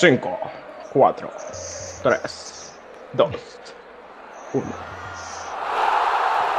[0.00, 0.40] 5,
[0.94, 1.30] 4,
[2.02, 2.72] 3,
[3.12, 3.30] 2,
[4.54, 4.66] 1.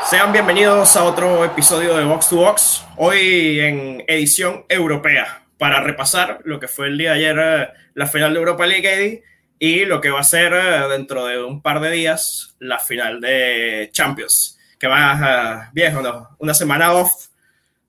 [0.08, 6.42] Sean bienvenidos a otro episodio de Box to Box, hoy en edición europea, para repasar
[6.44, 9.24] lo que fue el día de ayer eh, la final de Europa League Eddie,
[9.58, 13.22] y lo que va a ser eh, dentro de un par de días la final
[13.22, 16.36] de Champions, que va uh, viejo, ¿no?
[16.38, 17.30] Una semana off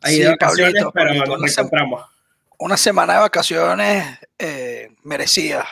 [0.01, 2.12] ahí Sí, de vacaciones, Pablito, pero Pablito, nos reencontramos.
[2.63, 5.67] Una semana de vacaciones eh, merecidas.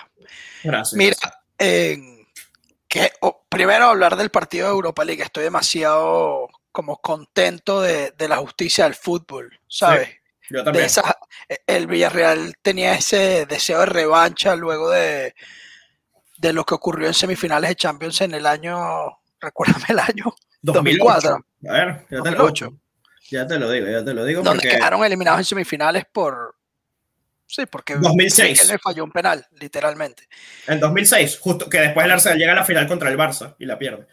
[0.62, 0.96] Gracias.
[0.96, 1.16] Mira,
[1.58, 1.98] eh,
[2.88, 5.22] que, oh, primero hablar del partido de Europa League.
[5.22, 10.08] Estoy demasiado como contento de, de la justicia del fútbol, ¿sabes?
[10.48, 10.84] yo De también.
[10.86, 11.16] esa-
[11.66, 15.34] el Villarreal tenía ese deseo de revancha luego de,
[16.38, 18.76] de lo que ocurrió en semifinales de Champions en el año,
[19.40, 21.34] recuérdame el año, 2004.
[21.68, 22.72] A ver, ya te, lo, 2008,
[23.30, 24.42] ya te lo digo, ya te lo digo.
[24.42, 26.56] donde porque quedaron eliminados en semifinales por...
[27.52, 28.68] Sí, porque 2006.
[28.68, 30.28] le falló un penal, literalmente.
[30.68, 33.66] En 2006, justo que después el Arsenal llega a la final contra el Barça y
[33.66, 34.06] la pierde.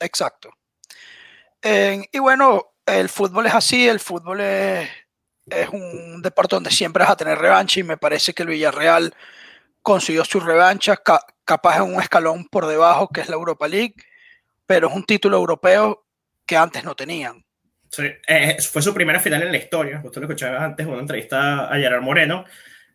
[0.00, 0.50] Exacto.
[1.62, 4.88] Eh, y bueno, el fútbol es así, el fútbol es,
[5.46, 9.14] es un deporte donde siempre vas a tener revancha y me parece que el Villarreal
[9.82, 13.94] consiguió su revancha, ca- capaz en un escalón por debajo que es la Europa League,
[14.66, 16.04] pero es un título europeo
[16.46, 17.44] que antes no tenían.
[17.90, 19.98] Sí, eh, fue su primera final en la historia.
[20.00, 22.44] Justo lo escuchaba antes en una entrevista a Gerard Moreno.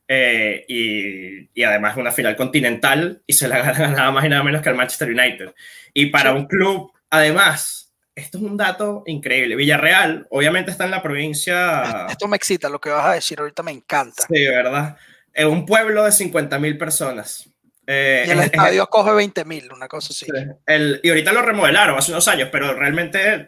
[0.07, 4.43] eh, y, y además una final continental y se la gana nada más y nada
[4.43, 5.53] menos que al Manchester United.
[5.93, 9.55] Y para un club, además, esto es un dato increíble.
[9.57, 12.07] Villarreal, obviamente está en la provincia.
[12.09, 14.23] Esto me excita, lo que vas a decir ahorita me encanta.
[14.29, 14.95] Sí, ¿verdad?
[15.33, 17.49] En un pueblo de 50.000 personas.
[17.87, 20.25] Eh, Y el es- es- estadio acoge 20.000, una cosa así.
[20.25, 20.31] Sí.
[20.65, 23.47] El, y ahorita lo remodelaron hace unos años, pero realmente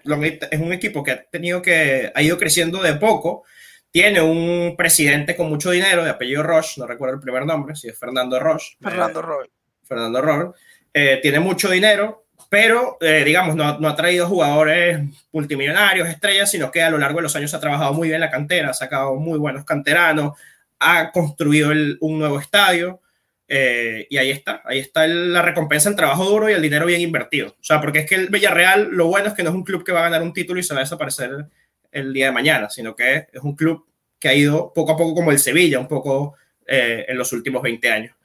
[0.52, 3.44] es un equipo que ha tenido que ha ido creciendo de poco.
[3.90, 7.88] Tiene un presidente con mucho dinero de apellido Roche, no recuerdo el primer nombre, si
[7.88, 8.76] es Fernando Roche.
[8.82, 9.48] Fernando eh, Roy.
[9.84, 10.60] Fernando Roche.
[10.94, 15.00] Eh, tiene mucho dinero, pero eh, digamos, no, ha- no ha traído jugadores
[15.32, 18.30] multimillonarios, estrellas, sino que a lo largo de los años ha trabajado muy bien la
[18.30, 20.38] cantera, ha sacado muy buenos canteranos,
[20.80, 23.02] ha construido el- un nuevo estadio.
[23.48, 27.02] Eh, y ahí está, ahí está la recompensa, el trabajo duro y el dinero bien
[27.02, 27.50] invertido.
[27.50, 29.84] O sea, porque es que el Villarreal, lo bueno es que no es un club
[29.86, 31.48] que va a ganar un título y se va a desaparecer
[31.92, 33.86] el día de mañana, sino que es un club
[34.20, 37.62] que ha ido poco a poco como el Sevilla, un poco eh, en los últimos
[37.62, 38.16] 20 años.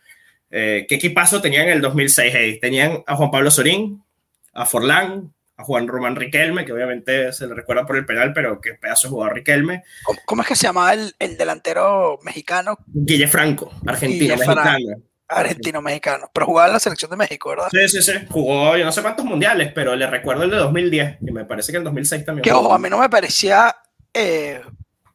[0.50, 2.34] Eh, ¿Qué equipazo tenían en el 2006?
[2.34, 2.58] Hey?
[2.60, 4.02] Tenían a Juan Pablo Sorín,
[4.52, 8.60] a Forlán, a Juan Román Riquelme, que obviamente se le recuerda por el penal, pero
[8.60, 9.84] qué pedazo de jugador Riquelme.
[10.02, 15.02] ¿Cómo, cómo es que se llama el, el delantero mexicano, Guille Franco, argentino, Guille Franco.
[15.34, 15.48] Mexicano.
[15.48, 16.30] argentino-mexicano?
[16.32, 17.68] Pero jugaba en la selección de México, ¿verdad?
[17.70, 18.12] Sí, sí, sí.
[18.30, 21.72] Jugó yo no sé cuántos mundiales, pero le recuerdo el de 2010 y me parece
[21.72, 22.42] que el 2006 también.
[22.42, 23.76] Que ojo, a mí no me parecía
[24.14, 24.60] eh,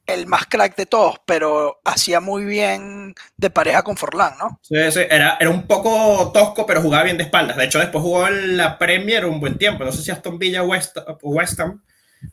[0.07, 4.59] el más crack de todos, pero hacía muy bien de pareja con Forlán, ¿no?
[4.63, 7.57] Sí, sí, Era, era un poco tosco, pero jugaba bien de espaldas.
[7.57, 9.83] De hecho, después jugó en la Premier un buen tiempo.
[9.83, 11.81] No sé si Aston Villa o West, o West Ham,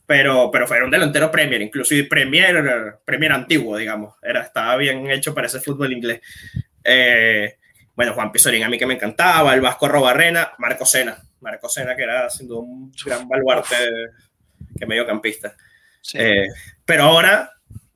[0.07, 4.15] pero, pero fue un delantero Premier, inclusive Premier, Premier antiguo, digamos.
[4.23, 6.21] Era, estaba bien hecho para ese fútbol inglés.
[6.85, 7.57] Eh,
[7.95, 11.17] bueno, Juan Pizorín a mí que me encantaba, el Vasco Robarrena, Marco Sena.
[11.41, 13.77] Marco Sena, que era siendo un gran baluarte
[14.79, 15.55] que mediocampista.
[16.01, 16.19] Sí.
[16.21, 16.49] Eh,
[16.85, 17.51] pero ahora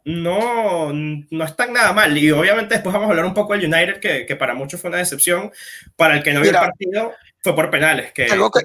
[0.04, 2.16] no, no están nada mal.
[2.16, 4.88] Y obviamente después vamos a hablar un poco del United, que, que para muchos fue
[4.88, 5.50] una decepción.
[5.96, 8.12] Para el que no vio el partido, fue por penales.
[8.12, 8.60] Que, Algo que,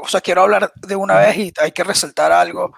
[0.00, 2.74] o sea, quiero hablar de una vez y hay que resaltar algo.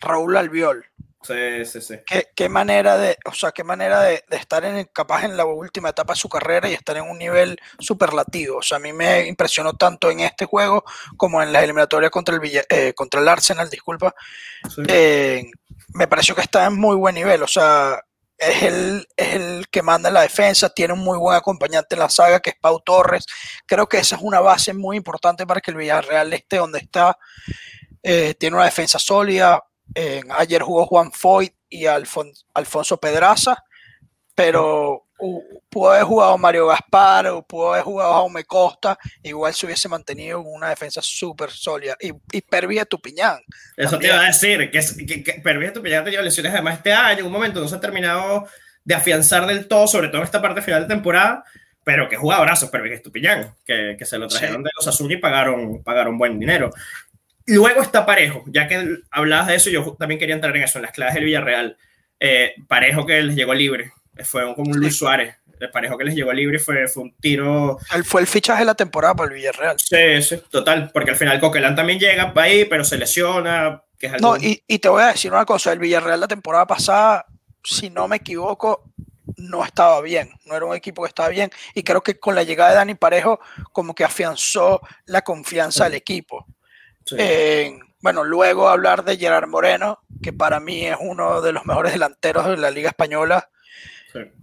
[0.00, 0.84] Raúl Albiol,
[1.22, 1.94] sí, sí, sí.
[2.06, 5.44] qué, qué manera de, o sea, qué manera de, de estar en, capaz en la
[5.44, 8.58] última etapa de su carrera y estar en un nivel superlativo.
[8.58, 10.84] O sea, a mí me impresionó tanto en este juego
[11.16, 14.14] como en la eliminatoria contra el, Villa- eh, contra el Arsenal, disculpa.
[14.74, 14.82] sí.
[14.88, 15.44] eh,
[15.94, 17.42] me pareció que está en muy buen nivel.
[17.42, 18.00] O sea,
[18.38, 22.00] es el, es el que manda en la defensa, tiene un muy buen acompañante en
[22.00, 23.24] la saga, que es Pau Torres.
[23.66, 27.16] Creo que esa es una base muy importante para que el Villarreal esté donde está.
[28.02, 29.62] Eh, tiene una defensa sólida.
[29.94, 33.62] Eh, ayer jugó Juan Foyt y Alfon- Alfonso Pedraza,
[34.34, 39.66] pero uh, pudo haber jugado Mario Gaspar o pudo haber jugado Jaume Costa, igual se
[39.66, 41.96] hubiese mantenido en una defensa súper sólida.
[42.00, 43.40] Y, y Pervia Tupiñán.
[43.76, 44.14] Eso te también.
[44.14, 47.60] iba a decir, que, que, Estupiñán ha tenido lesiones además este año, en un momento
[47.60, 48.46] no se ha terminado
[48.84, 51.44] de afianzar del todo, sobre todo en esta parte final de temporada,
[51.84, 54.62] pero que jugadorazos Pervis Estupiñán, que, que se lo trajeron Sí.
[54.64, 56.70] de los Azul y pagaron, pagaron buen dinero.
[57.46, 60.82] Luego está Parejo, ya que hablabas de eso, yo también quería entrar en eso, en
[60.82, 61.76] las claves del Villarreal.
[62.20, 63.92] Eh, Parejo que les llegó libre,
[64.24, 67.16] fue un- como un Luis Suárez, el Parejo que les llegó libre fue, fue un
[67.20, 69.76] tiro Él fue el fichaje de la temporada para el Villarreal.
[69.78, 74.06] Sí, sí, total, porque al final Coquelán también llega para ahí, pero se lesiona, que
[74.06, 74.36] es algo...
[74.36, 77.26] No, y, y te voy a decir una cosa, el Villarreal la temporada pasada,
[77.64, 78.84] si no me equivoco,
[79.36, 82.42] no estaba bien, no era un equipo que estaba bien y creo que con la
[82.42, 83.40] llegada de Dani Parejo
[83.72, 86.46] como que afianzó la confianza del equipo.
[87.16, 91.92] Eh, bueno, luego hablar de Gerard Moreno, que para mí es uno de los mejores
[91.92, 93.48] delanteros de la Liga Española.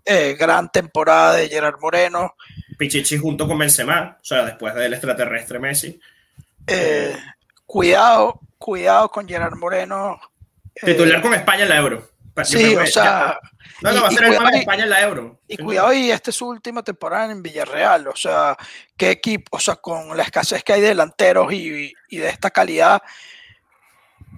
[0.06, 2.36] Eh, gran temporada de Gerard Moreno.
[2.78, 6.00] Pichichi junto con Benzema, o sea, después del extraterrestre Messi.
[6.66, 7.16] Eh,
[7.66, 10.20] cuidado, cuidado con Gerard Moreno.
[10.74, 12.10] Titular con España en la Euro.
[12.44, 13.40] Sí, o sea,
[13.82, 15.40] no, no, va a ser el cuidado, España en la Euro.
[15.48, 18.08] Y cuidado, y esta es su última temporada en Villarreal.
[18.08, 18.58] O sea,
[18.98, 22.50] qué equipo, o sea, con la escasez que hay de delanteros y, y de esta
[22.52, 23.02] calidad.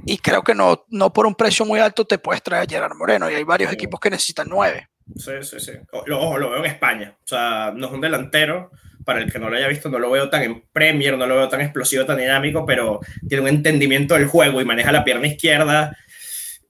[0.05, 2.95] Y creo que no, no por un precio muy alto te puedes traer a Gerard
[2.95, 3.29] Moreno.
[3.29, 4.89] Y hay varios equipos que necesitan nueve.
[5.15, 5.71] Sí, sí, sí.
[5.91, 7.15] Ojo, lo veo en España.
[7.23, 8.71] O sea, no es un delantero.
[9.03, 11.35] Para el que no lo haya visto, no lo veo tan en Premier, no lo
[11.35, 15.25] veo tan explosivo, tan dinámico, pero tiene un entendimiento del juego y maneja la pierna
[15.25, 15.97] izquierda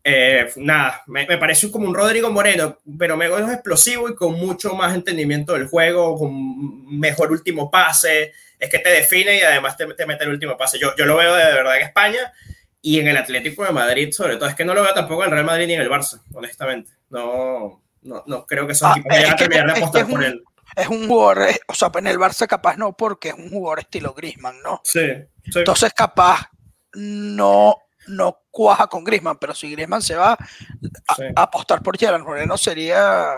[0.03, 4.73] eh, nada, me, parece como un Rodrigo Moreno, pero me es explosivo y con mucho
[4.73, 9.85] más entendimiento del juego, con mejor último pase, es que te define y además te,
[9.85, 10.79] mete el último pase.
[10.79, 12.33] Yo, yo lo veo de verdad en España
[12.81, 14.49] y en el Atlético de Madrid, sobre todo.
[14.49, 16.91] Es que no lo veo tampoco en el Real Madrid ni en el Barça, honestamente.
[17.09, 20.43] No, no, no creo que esos ah, equipos vayan a terminar de apostar por él.
[20.75, 23.79] Es un jugador, eh, o sea, en el Barça capaz no, porque es un jugador
[23.79, 24.81] estilo Grisman, ¿no?
[24.83, 25.01] Sí,
[25.43, 25.59] sí.
[25.59, 26.49] Entonces capaz
[26.93, 27.75] no
[28.11, 33.35] no cuaja con Grisman, pero si Grisman se va a, apostar por Gerard Moreno sería...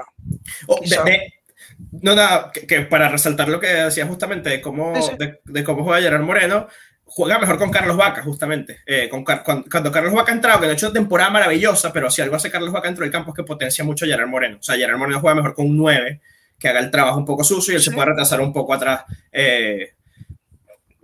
[0.67, 0.79] Oh,
[2.01, 4.93] no, nada, que, para resaltar lo que decía justamente de cómo,
[5.45, 6.67] De, cómo juega Gerard Moreno,
[7.05, 8.79] juega mejor con Carlos Vaca, justamente.
[8.85, 12.35] Eh, con, cuando, Carlos Vaca ha entrado, que de hecho temporada maravillosa, pero si algo
[12.35, 14.57] hace Carlos Vaca dentro del campo es que potencia mucho a Gerard Moreno.
[14.59, 16.21] O sea, Gerard Moreno juega mejor con un 9,
[16.59, 19.03] que haga el trabajo un poco sucio y él se puede retrasar un poco atrás.
[19.31, 19.93] Eh,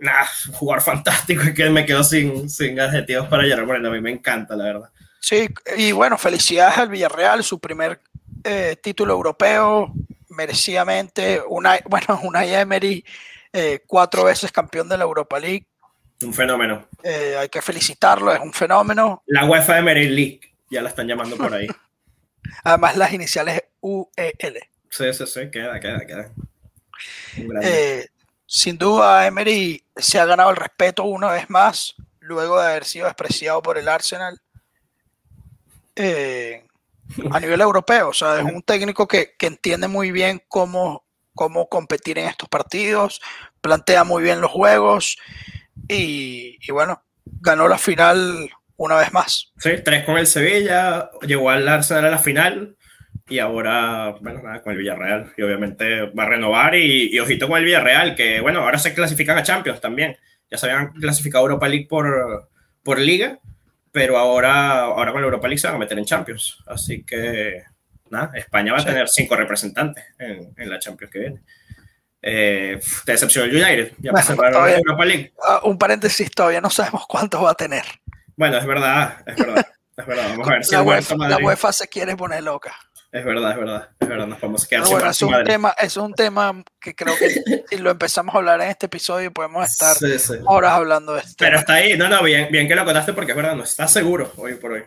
[0.00, 3.88] nah, jugar fantástico y que me quedo sin, sin adjetivos para Gerard Moreno.
[3.88, 4.90] A mí me encanta, la verdad.
[5.20, 8.00] Sí, y bueno, felicidades al Villarreal, su primer
[8.42, 9.92] eh, título europeo,
[10.30, 11.40] merecidamente.
[11.48, 13.04] Una, bueno, una Emery,
[13.52, 15.66] eh, cuatro veces campeón de la Europa League.
[16.22, 16.86] Un fenómeno.
[17.02, 19.22] Eh, hay que felicitarlo, es un fenómeno.
[19.26, 21.66] La UEFA Emery League, ya la están llamando por ahí.
[22.64, 24.60] Además, las iniciales UEL.
[24.90, 26.32] Sí, sí, sí, queda, queda, queda.
[27.62, 28.06] Eh,
[28.52, 33.06] sin duda, Emery se ha ganado el respeto una vez más, luego de haber sido
[33.06, 34.40] despreciado por el Arsenal
[35.94, 36.66] eh,
[37.30, 38.08] a nivel europeo.
[38.08, 43.20] O sea, es un técnico que, entiende muy bien cómo, cómo competir en estos partidos,
[43.60, 45.16] plantea muy bien los juegos
[45.86, 49.52] y, y bueno, ganó la final una vez más.
[49.58, 52.76] Sí, tres con el Sevilla, llegó al Arsenal a la final
[53.30, 55.32] y ahora, bueno, nada, con el Villarreal.
[55.36, 59.38] Y obviamente va a renovar y, ojito con el Villarreal, que bueno, ahora se clasifican
[59.38, 60.16] a Champions también.
[60.50, 62.50] Ya se habían clasificado a Europa League por,
[62.82, 63.38] por liga,
[63.92, 66.58] pero ahora, ahora con la Europa League se van a meter en Champions.
[66.66, 67.62] Así que,
[68.10, 71.40] nada, España va a tener cinco representantes en, en, la Champions que viene.
[72.20, 75.32] Eh, te decepcionó el United, ya bueno, todavía, Europa League.
[75.36, 77.84] Uh, un paréntesis, todavía no sabemos cuántos va a tener.
[78.36, 79.66] Bueno, es verdad, es verdad.
[79.96, 80.28] Es verdad.
[80.30, 82.74] Vamos a ver si la, UEFA, la UEFA se quiere poner loca.
[83.12, 86.14] Es verdad, es verdad, es verdad, nos podemos quedar bueno, es un, tema, es un
[86.14, 89.96] tema que creo que si lo empezamos a hablar en este episodio podemos estar
[90.46, 91.34] horas hablando de esto.
[91.38, 93.88] Pero está ahí, no, no, bien, bien que lo contaste porque es verdad, no está
[93.88, 94.84] seguro hoy por hoy.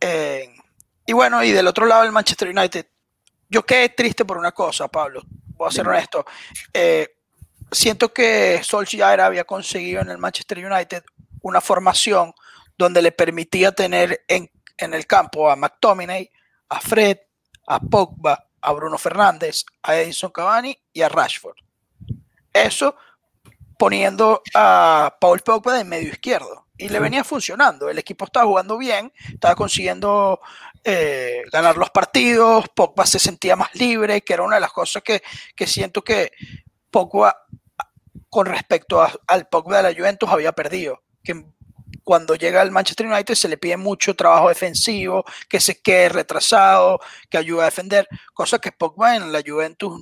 [0.00, 0.48] Eh,
[1.06, 2.86] y bueno, y del otro lado el Manchester United,
[3.48, 5.22] yo quedé triste por una cosa, Pablo,
[5.56, 6.24] voy a ser honesto.
[6.72, 7.16] Eh,
[7.72, 11.02] siento que Solskjaer había conseguido en el Manchester United
[11.42, 12.32] una formación
[12.78, 16.30] donde le permitía tener en, en el campo a McTominay,
[16.68, 17.18] a Fred,
[17.66, 21.56] a Pogba, a Bruno Fernández, a Edison Cavani y a Rashford.
[22.52, 22.96] Eso
[23.78, 26.66] poniendo a Paul Pogba de medio izquierdo.
[26.78, 27.88] Y le venía funcionando.
[27.88, 30.40] El equipo estaba jugando bien, estaba consiguiendo
[30.84, 35.02] eh, ganar los partidos, Pogba se sentía más libre, que era una de las cosas
[35.02, 35.22] que,
[35.66, 36.32] siento que
[36.90, 37.46] Pogba,
[38.28, 41.02] con respecto al Pogba de la Juventus, había perdido.
[41.24, 41.46] Que
[42.04, 47.00] cuando llega al Manchester United se le pide mucho trabajo defensivo, que se quede retrasado,
[47.28, 50.00] que ayude a defender, cosa que Pogba en la Juventus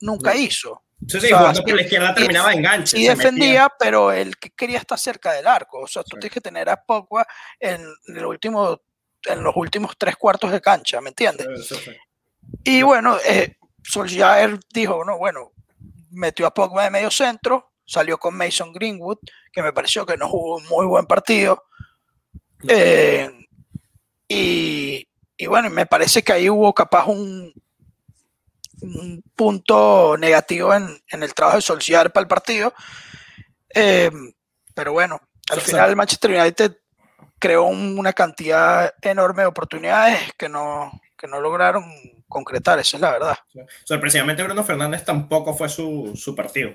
[0.00, 0.82] nunca hizo.
[1.06, 2.96] Sí, sí, o la izquierda terminaba enganche.
[2.96, 5.80] Sí defendía, pero él quería estar cerca del arco.
[5.80, 7.26] O sea, tú tienes que tener a Pogba
[7.60, 8.80] en, el último,
[9.24, 11.46] en los últimos tres cuartos de cancha, ¿me entiendes?
[12.62, 15.52] y bueno, eh, Solskjaer dijo, no, bueno,
[16.10, 19.18] metió a Pogba de medio centro, salió con Mason Greenwood,
[19.52, 21.64] que me pareció que no jugó un muy buen partido.
[22.68, 23.30] Eh,
[24.28, 25.06] y,
[25.46, 27.52] bueno, me parece que ahí hubo capaz un,
[28.80, 32.72] un punto negativo en, el trabajo de Solskjaer para el partido.
[33.74, 34.10] Eh,
[34.74, 36.76] pero bueno, al final el Manchester United
[37.38, 41.84] creó una cantidad enorme de oportunidades que no, que no lograron
[42.28, 43.38] concretar, esa es la verdad.
[43.84, 46.72] Sorpresivamente Bruno Fernández tampoco fue su, su partido.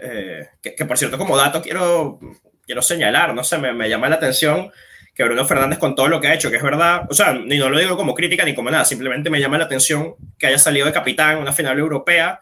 [0.00, 2.18] Eh, que, que, por cierto, como dato quiero,
[2.64, 4.70] quiero señalar, no sé, me, me, llama la atención
[5.14, 7.58] que Bruno Fernández con todo lo que ha hecho, que es verdad, o sea, ni
[7.58, 10.58] no lo digo como crítica ni como nada, simplemente me llama la atención que haya
[10.58, 12.40] salido de capitán en una final europea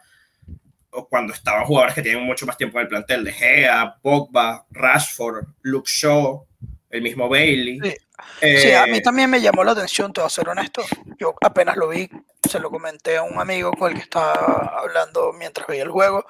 [0.91, 4.65] o cuando estaban jugadores que tienen mucho más tiempo en el plantel, De Gea, Pogba,
[4.71, 6.45] Rashford, Luke Shaw,
[6.89, 7.79] el mismo Bailey.
[7.81, 7.95] Sí.
[8.41, 10.83] Eh, sí, a mí también me llamó la atención, te voy a ser honesto.
[11.19, 12.09] Yo apenas lo vi,
[12.47, 16.25] se lo comenté a un amigo con el que estaba hablando mientras veía el juego.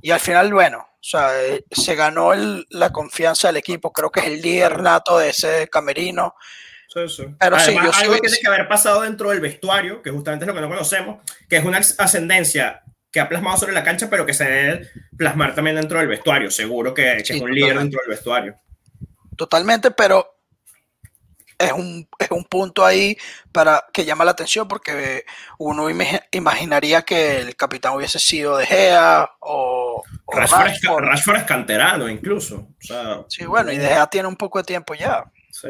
[0.00, 3.92] Y al final, bueno, o sea, eh, se ganó el, la confianza del equipo.
[3.92, 6.34] Creo que es el líder nato de ese camerino.
[6.88, 7.24] Sí, sí.
[7.38, 10.44] Pero Además, sí, yo algo sí, tiene que haber pasado dentro del vestuario, que justamente
[10.44, 14.08] es lo que no conocemos, que es una ascendencia que ha plasmado sobre la cancha,
[14.10, 16.50] pero que se debe plasmar también dentro del vestuario.
[16.50, 18.56] Seguro que, que sí, es un líder dentro del vestuario.
[19.36, 20.38] Totalmente, pero
[21.58, 23.16] es un, es un punto ahí
[23.52, 25.24] para que llama la atención porque
[25.58, 29.77] uno imaginaría que el capitán hubiese sido De Gea o
[30.32, 31.04] Rashford, Rashford.
[31.04, 32.56] Es, Rashford, es, canterano incluso.
[32.56, 35.24] O sea, sí, bueno, y De Gea tiene un poco de tiempo ya.
[35.50, 35.68] Sí.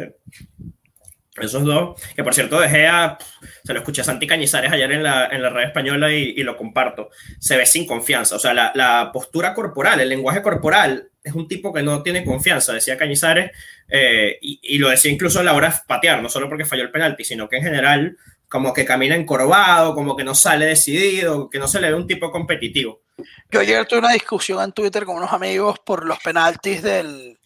[1.41, 3.17] Esos dos, que por cierto, De Gea,
[3.65, 6.43] se lo escuché a Santi Cañizares ayer en la, en la red española y, y,
[6.43, 8.37] lo comparto, se ve sin confianza.
[8.37, 12.25] O sea, la, la, postura corporal, el lenguaje corporal, es un tipo que no tiene
[12.25, 13.53] confianza, decía Cañizares,
[13.89, 16.83] eh, y, y, lo decía incluso a la hora de patear, no solo porque falló
[16.83, 18.17] el penalti, sino que en general,
[18.49, 22.07] como que camina encorvado, como que no sale decidido, que no se le ve un
[22.07, 23.03] tipo competitivo.
[23.51, 27.39] Yo ayer tuve una discusión en Twitter con unos amigos por los penaltis del,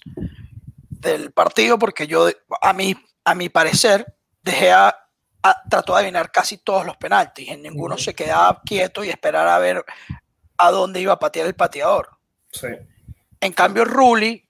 [0.90, 2.28] del partido, porque yo,
[2.60, 2.94] a mí
[3.24, 4.96] a mi parecer, De Gea
[5.42, 7.48] a, trató de adivinar casi todos los penaltis.
[7.48, 9.84] En ninguno se quedaba quieto y esperar a ver
[10.58, 12.10] a dónde iba a patear el pateador.
[12.52, 12.68] Sí.
[13.40, 14.44] En cambio, Rulli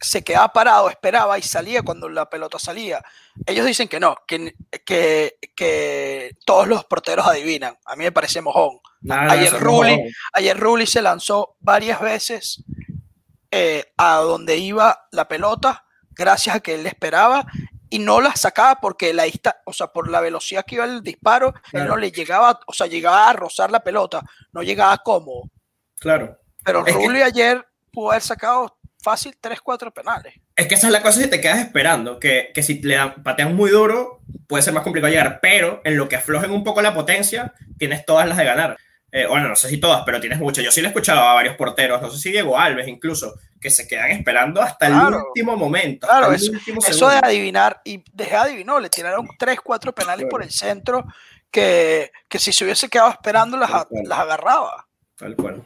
[0.00, 3.02] se quedaba parado, esperaba y salía cuando la pelota salía.
[3.46, 7.76] Ellos dicen que no, que, que, que todos los porteros adivinan.
[7.84, 8.80] A mí me parece mojón.
[9.00, 12.64] Nada, ayer, Rulli, ayer Rulli se lanzó varias veces
[13.50, 17.46] eh, a donde iba la pelota, gracias a que él esperaba
[17.90, 19.24] y no la sacaba porque la
[19.64, 21.84] o sea, por la velocidad que iba el disparo, claro.
[21.84, 25.44] él no le llegaba, o sea, llegaba a rozar la pelota, no llegaba cómodo.
[25.98, 26.38] Claro.
[26.64, 27.24] Pero Rulli que...
[27.24, 28.77] ayer pudo haber sacado
[29.08, 30.34] fácil 3, 4 penales.
[30.54, 33.22] Es que esa es la cosa si te quedas esperando, que, que si le dan,
[33.22, 36.82] patean muy duro, puede ser más complicado llegar, pero en lo que aflojen un poco
[36.82, 38.76] la potencia, tienes todas las de ganar.
[39.10, 40.62] Eh, bueno, no sé si todas, pero tienes muchas.
[40.62, 43.70] Yo sí le he escuchado a varios porteros, no sé si Diego Alves incluso, que
[43.70, 46.06] se quedan esperando hasta el último momento.
[46.06, 50.28] Claro, eso, último eso, de adivinar, y de adivinó, le tiraron 3, 4 penales claro.
[50.28, 51.06] por el centro
[51.50, 53.70] que, que, si se hubiese quedado esperando las,
[54.04, 54.86] las agarraba.
[55.16, 55.64] Tal cual.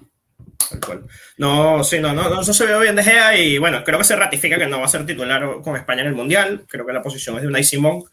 [0.70, 1.04] Tal cual.
[1.36, 4.04] No, sí, no, no, no, eso se ve bien de Gea y bueno, creo que
[4.04, 6.64] se ratifica que no va a ser titular con España en el Mundial.
[6.68, 8.04] Creo que la posición es de Unai Simón.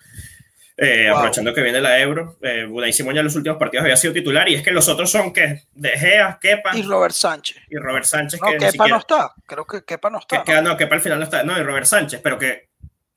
[0.82, 1.18] Eh, wow.
[1.18, 4.13] Aprovechando que viene la Euro, eh, Unai Simón ya en los últimos partidos había sido
[4.13, 7.58] titular y es que los otros son que De Gea, Kepa y Robert Sánchez.
[7.70, 8.39] Y Robert Sánchez.
[8.39, 9.34] No, que Kepa siquiera, no está.
[9.46, 10.44] Creo que Kepa no está.
[10.44, 11.44] Que, no, Kepa al final no está.
[11.44, 12.70] No, y Robert Sánchez, pero que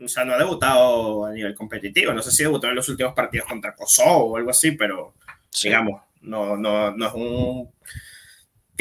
[0.05, 2.13] o sea, no ha debutado a nivel competitivo.
[2.13, 5.15] No sé si debutó en los últimos partidos contra Kosovo o algo así, pero
[5.51, 5.69] sí.
[5.69, 7.73] digamos, no, no, no es un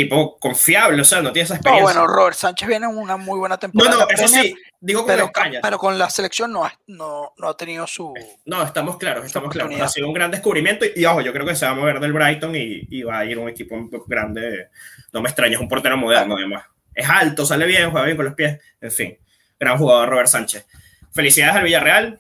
[0.04, 1.94] tipo confiable, o sea, no tiene esa experiencia.
[1.94, 3.92] No, bueno, Robert Sánchez viene en una muy buena temporada.
[3.92, 5.60] No, no, eso sí, digo con pero, España.
[5.62, 8.14] pero con la selección no, no, no ha tenido su.
[8.46, 9.80] No, estamos claros, estamos claros.
[9.80, 12.00] Ha sido un gran descubrimiento y, y, ojo, yo creo que se va a mover
[12.00, 13.76] del Brighton y, y, va a ir un equipo
[14.08, 14.70] grande.
[15.14, 16.66] No me extraña, es un portero moderno, además.
[16.94, 19.18] Es alto, sale bien, juega bien con los pies, en fin.
[19.60, 20.66] Gran jugador Robert Sánchez.
[21.12, 22.20] Felicidades al Villarreal,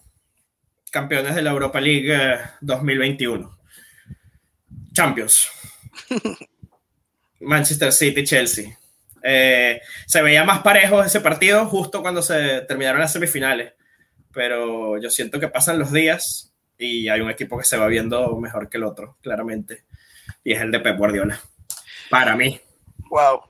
[0.92, 3.58] campeones de la Europa League 2021.
[4.94, 5.50] Champions.
[7.41, 8.77] Manchester City, Chelsea.
[9.24, 13.74] Eh, se veía más parejo ese partido justo cuando se terminaron las semifinales,
[14.33, 18.36] pero yo siento que pasan los días y hay un equipo que se va viendo
[18.38, 19.86] mejor que el otro, claramente,
[20.43, 21.39] y es el de Pep Guardiola.
[22.10, 22.60] Para mí.
[23.10, 23.41] Wow.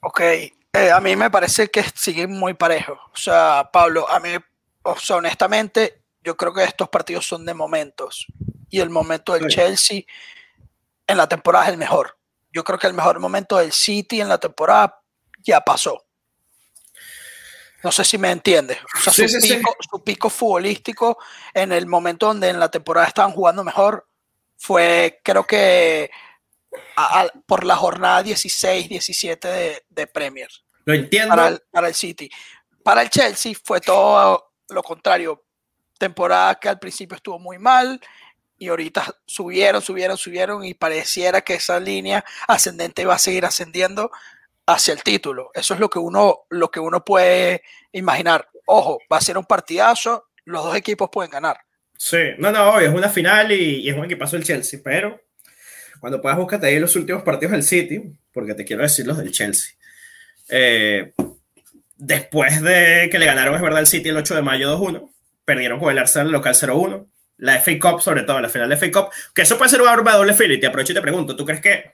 [0.00, 0.20] Ok.
[0.20, 2.92] Eh, a mí me parece que sigue muy parejo.
[2.92, 4.30] O sea, Pablo, a mí,
[4.82, 8.26] o sea, honestamente, yo creo que estos partidos son de momentos.
[8.68, 9.56] Y el momento del sí.
[9.56, 10.02] Chelsea
[11.06, 12.16] en la temporada es el mejor
[12.56, 14.98] yo creo que el mejor momento del City en la temporada
[15.44, 16.06] ya pasó.
[17.84, 18.78] No sé si me entiendes.
[18.82, 19.88] O sea, sí, su, sí, pico, sí.
[19.90, 21.18] su, pico, futbolístico
[21.52, 24.08] en el momento donde en la temporada estaban jugando mejor
[24.56, 26.10] fue, creo que,
[26.96, 30.48] a, a, por la jornada 16, 17 de, de Premier.
[30.86, 31.36] Lo entiendo.
[31.36, 32.30] Para el, para el, City.
[32.82, 35.44] Para el Chelsea fue todo lo contrario.
[35.98, 38.00] Temporada que al principio estuvo muy mal,
[38.58, 44.10] y ahorita subieron, subieron, subieron y pareciera que esa línea ascendente va a seguir ascendiendo
[44.66, 45.50] hacia el título.
[45.54, 48.48] Eso es lo que uno, lo que uno puede imaginar.
[48.66, 51.58] Ojo, va a ser un partidazo, los dos equipos pueden ganar,
[51.98, 55.18] Sí, no, no, obvio, es una final y, y es un equipazo el Chelsea, pero
[56.00, 59.32] cuando puedas búscate ahí los últimos partidos del City, porque te quiero decir los del
[59.32, 59.74] Chelsea.
[60.48, 61.12] Eh,
[61.96, 65.10] después de que le ganaron, es verdad, el City el 8 de mayo 2-1,
[65.44, 67.06] perdieron con el Arsenal local 0-1,
[67.38, 69.88] la FA Cup, sobre todo, la final de FA Cup, que eso puede ser un
[69.88, 71.90] arma de doble filo, y te aprovecho y te pregunto, ¿tú crees que,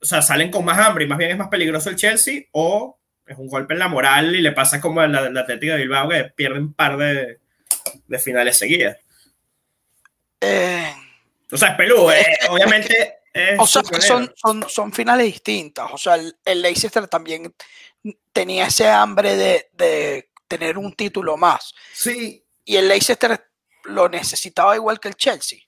[0.00, 2.98] o sea, salen con más hambre y más bien es más peligroso el Chelsea, o
[3.26, 6.24] es un golpe en la moral y le pasa como al Atlético de Bilbao que
[6.24, 7.38] pierde un par de,
[8.06, 8.96] de finales seguidas?
[10.40, 10.92] Eh,
[11.50, 13.20] o sea, es peludo, eh, obviamente.
[13.32, 15.88] Es o sea, son, son, son finales distintas.
[15.92, 17.54] O sea, el, el Leicester también
[18.32, 21.72] tenía ese hambre de, de tener un título más.
[21.92, 23.51] Sí, Y el Leicester
[23.84, 25.58] lo necesitaba igual que el Chelsea.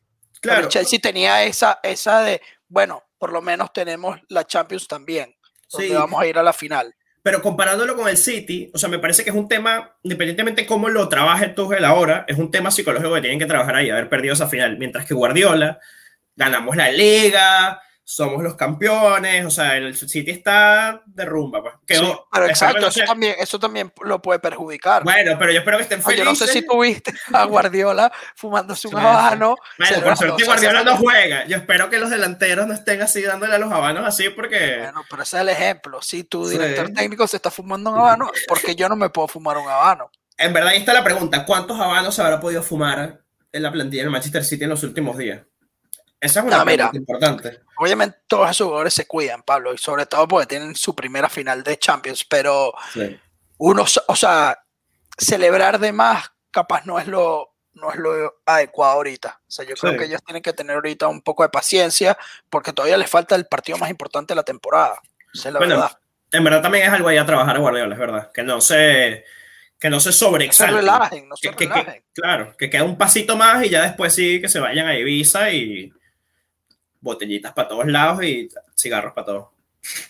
[0.40, 0.61] Pero claro.
[0.62, 5.35] el Chelsea tenía esa, esa de, bueno, por lo menos tenemos la Champions también,
[5.71, 5.94] donde Sí.
[5.94, 6.94] vamos a ir a la final.
[7.23, 10.66] Pero comparándolo con el City, o sea, me parece que es un tema, independientemente de
[10.66, 14.11] cómo lo trabaje Tuchel ahora, es un tema psicológico que tienen que trabajar ahí, haber
[14.11, 14.76] perdido esa final.
[14.76, 15.78] Mientras que Guardiola,
[16.37, 21.63] ganamos la liga, somos los campeones, o sea, el City está de rumba.
[21.63, 21.99] Pues.
[21.99, 25.03] Sí, pero exacto, eso también, eso también lo puede perjudicar.
[25.05, 26.27] Bueno, pero yo espero que estén Oye, felices.
[26.27, 29.57] no sé si tuviste a Guardiola fumándose un habano.
[29.79, 31.47] Bueno, por suerte Guardiola no juega.
[31.47, 34.79] Yo espero que los delanteros no estén así dándole a los habanos así porque...
[34.83, 36.03] Bueno, pero ese es el ejemplo.
[36.03, 36.59] Si tu Sí.
[36.59, 40.11] director técnico se está fumando un habano, porque yo no me puedo fumar un habano?
[40.37, 41.47] En verdad, ahí está la pregunta.
[41.47, 45.17] ¿Cuántos habanos se habrá podido fumar en la plantilla del Manchester City en los últimos
[45.17, 45.41] días?
[46.25, 46.90] Esa es una No, mira.
[46.95, 47.61] importante.
[47.78, 51.62] Obviamente todos esos jugadores se cuidan, Pablo, y sobre todo porque tienen su primera final
[51.62, 53.19] de Champions, pero Sí.
[53.59, 54.59] uno, o sea,
[55.19, 59.40] celebrar de más capaz no es lo, no es lo adecuado ahorita.
[59.47, 59.99] O sea, yo creo Sí.
[59.99, 62.16] que ellos tienen que tener ahorita un poco de paciencia
[62.49, 64.99] porque todavía les falta el partido más importante de la temporada.
[65.33, 65.99] Esa es la Bueno, verdad.
[66.33, 68.31] En verdad también es algo ahí a trabajar a Guardiola, es verdad.
[68.33, 69.25] Que no se,
[69.78, 70.76] que no se No se sobreexalten.
[70.76, 72.04] relajen, no se Que- que- que- relajen.
[72.14, 75.50] claro, que queda un pasito más y ya después sí que se vayan a Ibiza
[75.50, 75.93] y
[77.05, 79.47] botellitas para todos lados y cigarros para todos.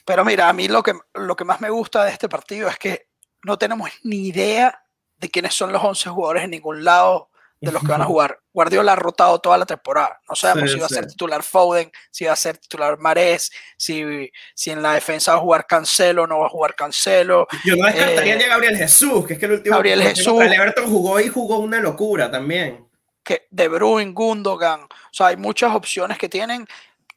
[0.05, 2.79] Pero mira, a mí lo que, lo que más me gusta de este partido es
[2.79, 3.09] que
[3.43, 4.85] no tenemos ni idea
[5.19, 7.31] de quiénes son los 11 jugadores en ningún lado
[7.61, 8.39] de los que van a jugar.
[8.53, 10.21] Guardiola ha rotado toda la temporada.
[10.29, 13.51] No sabemos Sí, si va a ser titular Foden, si va a ser titular Marés,
[13.77, 17.49] si, si en la defensa va a jugar Cancelo o no va a jugar Cancelo.
[17.65, 20.41] Yo no descartaría Eh, ni a Gabriel Jesús, que es que el último Gabriel Jesús.
[20.41, 22.84] Everton jugó y jugó una locura también.
[23.25, 24.83] Que De Bruyne, Gundogan.
[24.83, 26.67] O sea, hay muchas opciones que tienen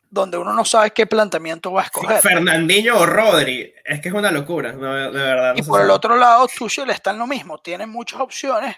[0.10, 2.22] donde uno no sabe qué planteamiento va a escoger.
[2.22, 5.54] Fernandinho o Rodri, es que es una locura, no, de verdad.
[5.54, 7.58] no Y por el otro lado, Tuchel está en lo mismo.
[7.60, 8.76] Tiene muchas opciones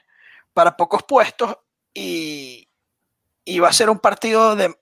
[0.54, 1.56] para pocos puestos
[1.94, 2.68] y,
[3.46, 4.76] y va a ser un partido de,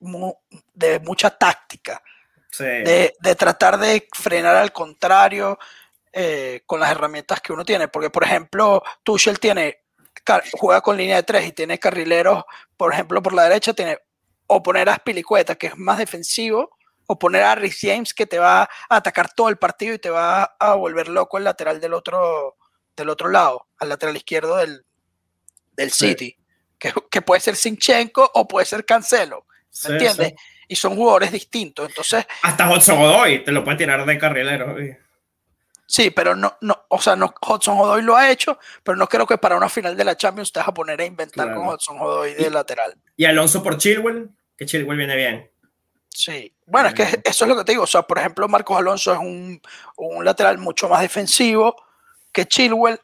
[0.73, 2.01] de mucha táctica,
[2.49, 2.63] Sí.
[2.63, 5.59] de, de tratar de frenar al contrario
[6.13, 7.89] eh, con las herramientas que uno tiene.
[7.89, 9.83] Porque, por ejemplo, Tuchel tiene,
[10.53, 12.43] juega con línea de tres y tiene carrileros,
[12.75, 13.97] por ejemplo, por la derecha tiene
[14.47, 18.39] o poner a Spilicueta, que es más defensivo, o poner a Rhys James, que te
[18.39, 21.93] va a atacar todo el partido y te va a volver loco el lateral del
[21.93, 22.55] otro,
[22.95, 24.85] del otro lado, al lateral izquierdo del,
[25.73, 26.09] del Sí.
[26.09, 26.37] City,
[26.79, 29.45] que, que puede ser Sinchenko o puede ser Cancelo,
[29.87, 30.29] ¿me entiendes?
[30.29, 30.35] sí.
[30.69, 34.75] Y son jugadores distintos, entonces, Hasta Hudson Godoy te lo puede tirar de carrilero.
[35.87, 39.25] Sí, pero no, no, o sea, no, Hudson Odoy lo ha hecho, pero no creo
[39.25, 41.61] que para una final de la Champions te vas a poner a inventar Claro.
[41.61, 42.95] con Hudson Odoy de Y- lateral.
[43.15, 45.51] Y Alonso por Chilwell, que Chilwell viene bien.
[46.09, 47.83] Sí, bueno, es que eso es lo que te digo.
[47.83, 49.61] O sea, por ejemplo, Marcos Alonso es un,
[49.97, 51.75] un lateral mucho más defensivo
[52.31, 52.99] que Chilwell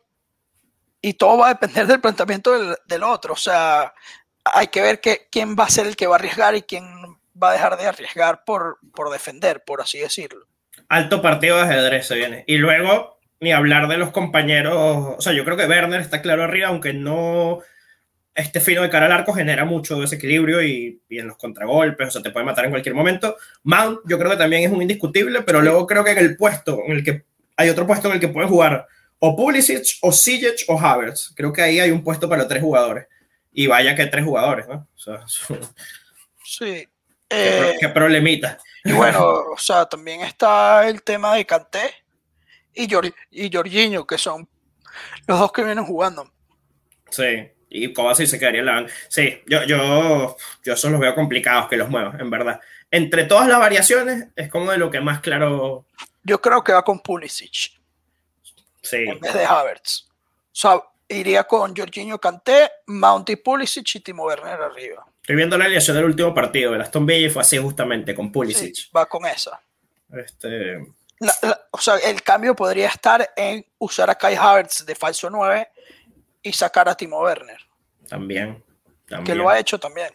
[1.02, 3.34] y todo va a depender del planteamiento del, del otro.
[3.34, 3.94] O sea,
[4.46, 6.86] hay que ver que, quién va a ser el que va a arriesgar y quién
[7.42, 10.48] va a dejar de arriesgar por, por defender, por así decirlo.
[10.90, 12.44] Alto partido de ajedrez se viene.
[12.48, 14.76] Y luego, ni hablar de los compañeros.
[15.18, 17.60] O sea, yo creo que Werner está claro arriba, aunque no
[18.36, 22.12] este fino de cara al arco genera mucho desequilibrio y, y en los contragolpes, o
[22.12, 23.38] sea, te puede matar en cualquier momento.
[23.62, 26.82] Mount, yo creo que también es un indiscutible, pero luego creo que en el puesto,
[26.88, 27.26] en el que
[27.58, 28.88] hay otro puesto en el que pueden jugar
[29.26, 31.32] o Pulisic, o Sijic, o Havertz.
[31.34, 33.08] Creo que ahí hay un puesto para tres jugadores.
[33.54, 34.86] Y vaya que tres jugadores, ¿no?
[34.94, 35.24] O sea,
[36.44, 36.66] Sí.
[36.66, 36.90] qué,
[37.30, 38.58] Eh, qué problemita.
[38.84, 41.94] Y bueno, o sea, también está el tema de Kanté
[42.74, 44.48] y, Gior- y Jorginho, que son
[45.28, 46.32] los dos que vienen jugando.
[47.10, 48.94] Sí, y Kovacic se quedaría en la banca.
[49.10, 52.60] Sí, yo, yo, yo esos los veo complicados que los muevan, en verdad.
[52.92, 55.86] Entre todas las variaciones, es como de lo que más claro.
[56.24, 57.80] Yo creo que va con Pulisic.
[58.82, 60.08] Sí, en vez de Havertz.
[60.10, 65.06] O sea, iría con Jorginho Kanté, Mount y Pulisic y Timo Werner arriba.
[65.24, 66.76] Estoy viendo la alineación del último partido.
[66.76, 68.76] El Aston Villa fue así justamente con Pulisic.
[68.76, 69.60] Sí, va con esa.
[70.16, 70.78] Este,
[71.20, 75.30] La- la- o sea, el cambio podría estar en usar a Kai Havertz de falso
[75.30, 75.68] 9
[76.42, 77.58] y sacar a Timo Werner.
[78.08, 78.64] también.
[79.26, 80.10] que lo ha hecho también.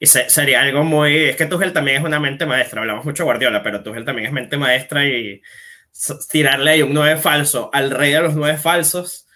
[0.00, 1.24] Y sería algo muy.
[1.30, 2.80] Es que Tuchel también es una mente maestra.
[2.80, 5.42] Hablamos mucho de Guardiola, pero Tuchel también es mente maestra y
[6.30, 9.26] tirarle ahí un 9 falso al rey de los 9 falsos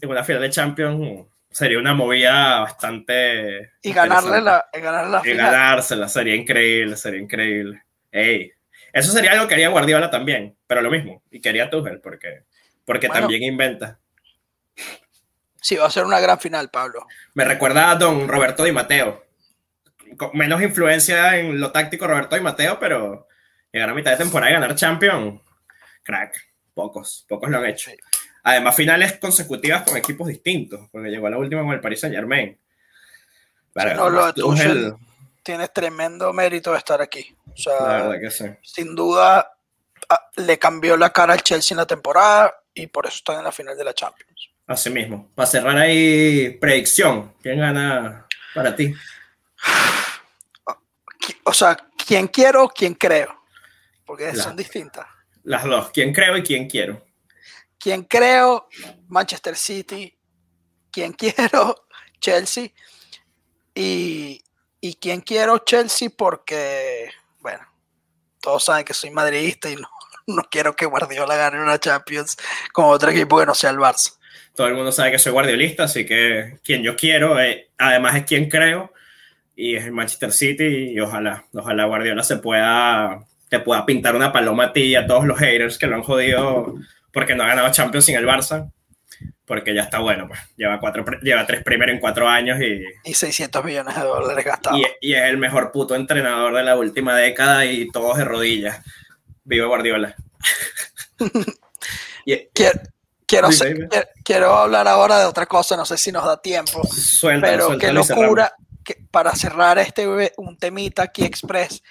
[0.00, 3.72] en una final de Champions sería una movida bastante.
[3.82, 7.82] Y ganarle la, y ganarle la y ganársela, sería increíble, sería increíble.
[8.10, 8.52] Ey,
[8.92, 11.22] eso sería algo que haría Guardiola también, pero lo mismo.
[11.30, 12.44] Y quería Tuchel, porque,
[12.84, 13.98] porque también inventa.
[15.60, 17.06] Sí, va a ser una gran final, Pablo.
[17.34, 19.24] Me recuerda a don Roberto Di Mateo.
[20.18, 23.28] Con menos influencia en lo táctico Roberto Di Mateo, pero
[23.72, 25.40] llegar a mitad de temporada y ganar Champions,
[26.02, 26.34] crack.
[26.74, 27.90] Pocos, pocos lo han hecho.
[28.44, 32.14] Además, finales consecutivas con equipos distintos, porque llegó a la última con el Paris Saint
[32.14, 32.58] Germain.
[33.74, 34.94] no, lo de
[35.42, 37.34] tienes tremendo mérito de estar aquí.
[37.52, 38.44] O sea, la verdad que sí.
[38.62, 39.52] sin duda
[40.08, 43.44] ah, le cambió la cara al Chelsea en la temporada y por eso están en
[43.44, 44.50] la final de la Champions.
[44.66, 45.30] Así mismo.
[45.34, 47.34] Para cerrar ahí, predicción.
[47.42, 48.94] ¿Quién gana para ti?
[51.44, 53.44] O sea, ¿quién quiero, quién creo?
[54.04, 55.06] Porque son distintas.
[55.44, 55.90] Las dos.
[55.90, 57.04] ¿Quién creo y quién quiero?
[57.82, 58.68] ¿Quién creo?
[59.08, 60.16] Manchester City.
[60.92, 61.86] ¿Quién quiero?
[62.20, 62.68] Chelsea.
[63.74, 64.40] Y,
[64.80, 67.66] y quién quiero Chelsea porque, bueno,
[68.40, 69.88] todos saben que soy madridista y no,
[70.28, 72.36] no quiero que Guardiola gane una Champions
[72.72, 74.16] con otro equipo que no sea el Barça.
[74.54, 78.24] Todo el mundo sabe que soy guardiolista, así que quien yo quiero, eh, además es
[78.24, 78.92] quien creo,
[79.56, 84.30] y es el Manchester City, y ojalá, ojalá Guardiola se pueda, te pueda pintar una
[84.30, 86.74] paloma a ti y a todos los haters que lo han jodido
[87.12, 88.70] porque no ha ganado Champions sin el Barça,
[89.44, 92.82] porque ya está bueno, pues lleva, cuatro, lleva tres primeros en cuatro años y...
[93.04, 94.80] Y 600 millones de dólares gastados.
[95.00, 98.82] Y, es el mejor puto entrenador de la última década y todos de rodillas.
[99.44, 100.14] Viva Guardiola.
[103.26, 103.48] quiero,
[104.24, 106.80] quiero, hablar ahora de otra cosa, no sé si nos da tiempo.
[107.40, 111.82] pero qué locura, que, para cerrar este un temita aquí express,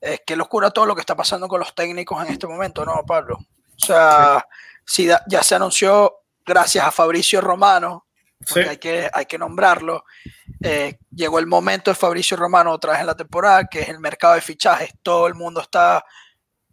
[0.00, 3.02] eh, qué locura todo lo que está pasando con los técnicos en este momento, ¿no,
[3.06, 3.38] Pablo?
[3.80, 4.46] O sea,
[4.84, 5.08] sí.
[5.26, 8.06] ya se anunció gracias a Fabricio Romano,
[8.54, 10.04] hay, que, hay que nombrarlo.
[10.62, 14.00] Eh, llegó el momento de Fabricio Romano otra vez en la temporada, que es el
[14.00, 14.92] mercado de fichajes.
[15.02, 16.04] Todo el mundo está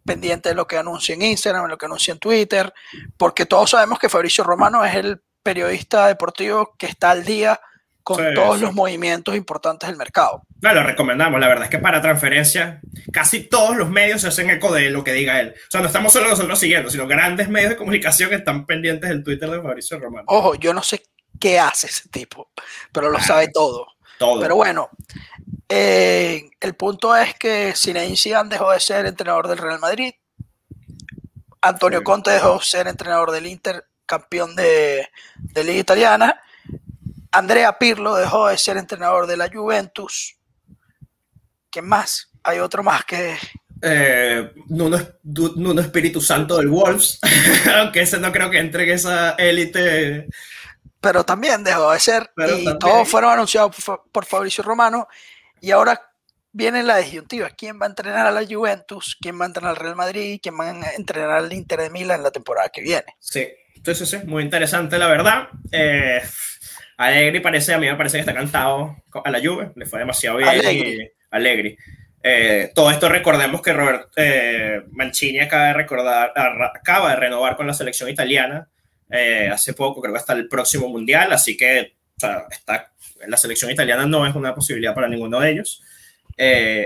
[0.04, 2.72] pendiente de lo que anuncia en Instagram, de lo que anuncia en Twitter,
[3.16, 7.60] porque todos sabemos que Fabricio Romano es el periodista deportivo que está al día
[8.02, 10.42] con todos los movimientos importantes del mercado.
[10.60, 11.40] Claro, lo recomendamos.
[11.40, 12.80] La verdad es que para transferencia,
[13.12, 15.54] casi todos los medios se hacen eco de lo que diga él.
[15.56, 19.08] O sea, no estamos solo nosotros siguiendo, sino grandes medios de comunicación que están pendientes
[19.10, 20.24] del Twitter de Fabricio Romano.
[20.28, 21.02] Ojo, yo no sé
[21.38, 22.50] qué hace ese tipo,
[22.92, 23.86] pero lo sabe todo.
[24.18, 24.40] Todo.
[24.40, 24.90] Pero bueno,
[25.68, 30.12] eh, el punto es que Zinedine Zidane dejó de ser entrenador del Real Madrid.
[31.62, 36.40] Antonio Conte dejó de ser entrenador del Inter, campeón de, de Liga Italiana
[37.32, 40.36] Andrea Pirlo dejó de ser entrenador de la Juventus.
[41.70, 42.30] ¿Quién más?
[42.42, 43.36] Hay otro más que.
[43.82, 47.18] Eh, Nuno, Espíritu Santo del Wolves,
[47.76, 50.28] aunque ese no creo que entre en esa élite.
[51.00, 52.30] Pero también dejó de ser.
[52.58, 53.74] y todos fueron anunciados
[54.12, 55.08] por, Fabricio Romano.
[55.60, 56.10] Y ahora
[56.52, 57.48] viene la disyuntiva.
[57.50, 59.16] ¿Quién va a entrenar a la Juventus?
[59.20, 60.40] ¿Quién va a entrenar al Real Madrid?
[60.42, 63.16] ¿Quién va a entrenar al Inter de Milán en la temporada que viene?
[63.18, 65.48] Sí, entonces sí, muy interesante la verdad.
[65.72, 66.20] Eh,
[67.00, 70.36] Alegri parece, a mí me parece que está cantado a la Juve, le fue demasiado
[70.36, 71.10] bien.
[71.30, 71.78] Alegri.
[72.22, 77.66] Eh, todo esto recordemos que Robert eh, Mancini acaba de, recordar, acaba de renovar con
[77.66, 78.68] la selección italiana
[79.08, 81.94] eh, hace poco, creo que hasta el próximo mundial, así que
[82.50, 82.92] está,
[83.26, 85.82] la selección italiana no es una posibilidad para ninguno de ellos.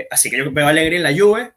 [0.09, 1.51] así que yo veo a Alegri en la Juve.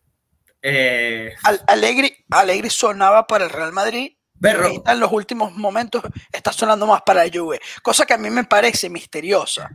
[1.69, 7.03] Alegri, Alegri sonaba para el Real Madrid pero en los últimos momentos está sonando más
[7.03, 9.71] para la Juve, cosa que a mí me parece misteriosa.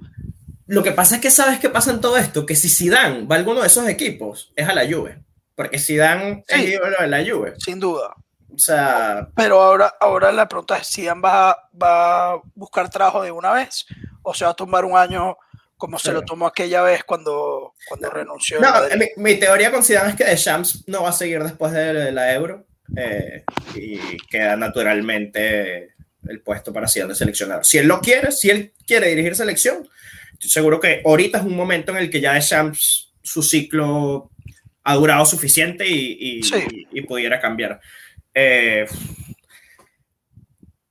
[0.66, 3.36] Lo que pasa es que sabes qué pasa en todo esto, que si Zidane va
[3.36, 5.20] a alguno de esos equipos, es a la Juve,
[5.56, 7.54] porque Zidane es ídolo de la Juve.
[7.58, 8.16] Sin duda.
[8.54, 13.32] O sea, pero ahora, ahora la pregunta es, ¿Zidane va, va a buscar trabajo de
[13.32, 13.86] una vez
[14.22, 15.38] o se va a tomar un año
[15.76, 18.62] como se lo tomó aquella vez cuando, cuando renunció?
[18.62, 22.12] No, mi, mi, teoría con Zidane es que Deschamps no va a seguir después de
[22.14, 23.44] la Euro eh,
[23.76, 25.94] y queda naturalmente
[26.28, 27.66] el puesto para de seleccionador.
[27.66, 29.88] Si él lo quiere, si él quiere dirigir selección,
[30.34, 34.32] estoy seguro que ahorita es un momento en el que ya de Champs su ciclo
[34.84, 36.42] ha durado suficiente y,
[36.92, 37.80] y, pudiera cambiar.
[38.34, 38.86] Eh,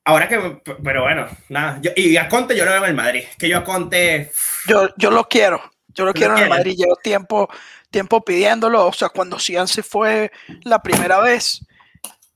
[0.03, 1.79] ahora que, pero bueno, nada.
[1.95, 3.23] y a Conte yo lo veo en el Madrid.
[3.37, 4.31] Que yo a Conte.
[4.67, 5.61] Yo, yo lo quiero.
[5.89, 6.75] Yo lo quiero en el Madrid.
[6.75, 7.47] Llevo tiempo,
[7.91, 8.87] tiempo pidiéndolo.
[8.87, 10.31] O sea, cuando Cian se fue
[10.63, 11.63] la primera vez,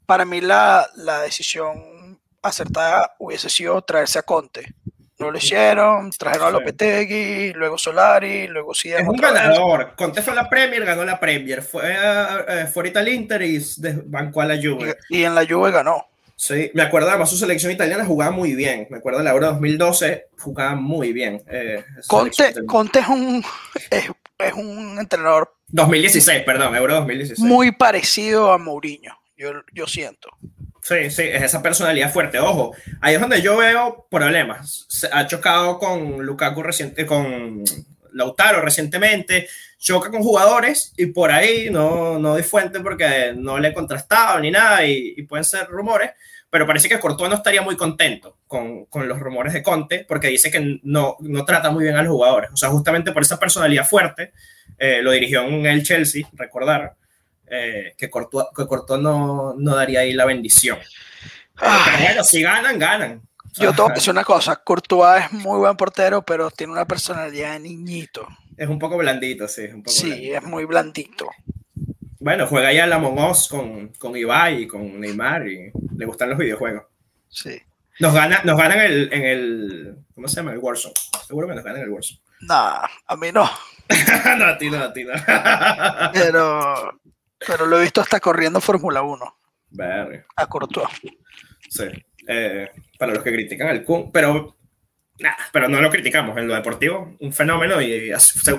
[0.07, 0.89] para mí la,
[1.23, 4.73] decisión acertada hubiese sido traerse a Conte.
[5.19, 8.93] No lo hicieron, trajeron a Lopetegui, luego Solari, luego sí.
[8.93, 9.93] Es un ganador.
[9.95, 11.63] Conte fue la Premier, ganó la Premier.
[11.63, 13.59] Fue, uh, fue ahorita al Inter y
[14.05, 14.95] bancó a la Juve.
[15.09, 16.05] Y, y en la Juve ganó.
[16.39, 18.87] Sí, me acuerdo además su selección italiana jugaba muy bien.
[18.91, 21.41] Me acuerdo la Euro 2012 jugaba muy bien.
[21.47, 23.43] Eh, Conte, Conte es un,
[23.89, 24.05] es,
[24.37, 25.51] es, un entrenador.
[25.69, 27.39] 2016, perdón, Euro 2016.
[27.39, 30.29] Muy parecido a Mourinho, yo, yo siento.
[30.81, 32.39] Sí, sí, es esa personalidad fuerte.
[32.39, 34.85] Ojo, ahí es donde yo veo problemas.
[34.87, 37.63] Se ha chocado con Lukaku reciente, con
[38.13, 39.47] Lautaro recientemente,
[39.77, 44.39] choca con jugadores y por ahí no, no doy fuente porque no le he contrastado
[44.39, 46.11] ni nada y, y pueden ser rumores,
[46.49, 50.29] pero parece que Courtois no estaría muy contento con, con, los rumores de Conte porque
[50.29, 52.49] dice que no, no trata muy bien a los jugadores.
[52.53, 54.31] O sea, justamente por esa personalidad fuerte,
[54.77, 56.95] eh, lo dirigió en el Chelsea, recordar,
[57.49, 60.77] eh, que Courtois, que Courtois no, no, daría ahí la bendición.
[61.59, 63.21] Pero, pero bueno, si ganan, ganan.
[63.59, 67.53] Yo tengo que decir una cosa, Courtois es muy buen portero, pero tiene una personalidad
[67.53, 68.27] de niñito.
[68.55, 69.63] Es un poco blandito, sí.
[69.63, 70.37] Un poco sí, blandito.
[70.37, 71.29] es muy blandito.
[72.19, 76.29] Bueno, juega ya la Among Us con, con Ibai y con Neymar y le gustan
[76.29, 76.83] los videojuegos.
[77.29, 77.61] Sí.
[77.99, 80.51] Nos gana, nos ganan el, en el, ¿cómo se llama?
[80.51, 80.93] El Warzone.
[81.25, 82.19] Seguro que nos ganan el Warzone.
[82.41, 83.49] Nah, a mí no.
[84.37, 85.13] no, a ti no, a ti no.
[86.13, 86.99] pero,
[87.45, 89.37] pero lo he visto hasta corriendo Fórmula 1.
[89.71, 90.25] Verga.
[90.35, 90.87] A Courtois.
[91.69, 91.85] Sí.
[92.27, 94.57] Eh, para los que critican al Kun, pero
[95.19, 98.09] nah, pero no lo criticamos en lo deportivo, un fenómeno y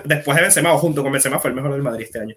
[0.04, 2.34] después de Benzema o junto con Benzema fue el mejor del Madrid este año.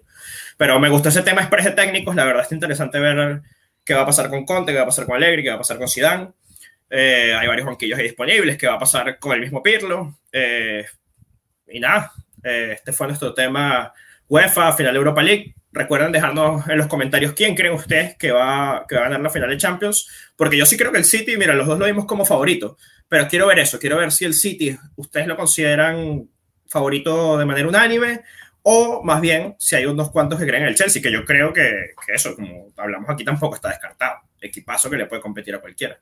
[0.56, 3.42] Pero me gustó ese tema express de técnicos, la verdad es interesante ver
[3.84, 5.58] qué va a pasar con Conte, qué va a pasar con Allegri, qué va a
[5.58, 6.32] pasar con Zidane.
[6.90, 10.18] Eh, hay varios banquillos ahí disponibles, qué va a pasar con el mismo Pirlo.
[10.30, 10.84] Eh,
[11.68, 13.92] y nada, eh, este fue nuestro tema
[14.28, 15.54] UEFA, final de Europa League.
[15.72, 19.30] Recuerden dejarnos en los comentarios quién creen ustedes que va, que va a ganar la
[19.30, 22.04] final de Champions, porque yo sí creo que el City, mira, los dos lo vimos
[22.04, 22.76] como favorito,
[23.08, 26.28] pero quiero ver eso, quiero ver si el City ustedes lo consideran
[26.66, 28.22] favorito de manera unánime
[28.62, 31.52] o más bien si hay unos cuantos que creen en el Chelsea, que yo creo
[31.52, 34.20] que, que eso, como hablamos aquí, tampoco está descartado.
[34.40, 35.98] Equipazo que le puede competir a cualquiera.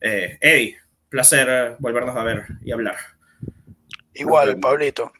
[0.00, 0.76] Eh, Eddie,
[1.08, 2.96] placer volvernos a ver y hablar.
[4.14, 5.12] Igual, Pablito.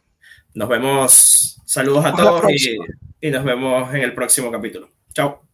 [0.55, 1.61] Nos vemos.
[1.65, 2.79] Saludos a todos y,
[3.21, 4.89] y nos vemos en el próximo capítulo.
[5.13, 5.48] Chao.